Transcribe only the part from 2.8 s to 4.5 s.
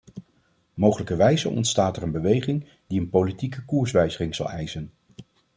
die een politieke koerswijziging zal